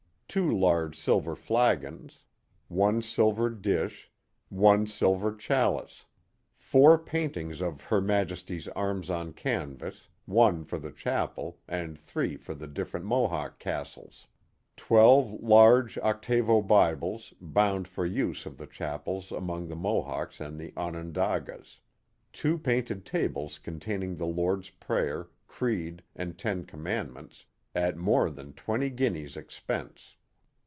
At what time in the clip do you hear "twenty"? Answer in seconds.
28.53-28.89